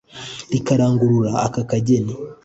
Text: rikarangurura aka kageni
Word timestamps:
rikarangurura 0.51 1.31
aka 1.47 1.61
kageni 1.69 2.13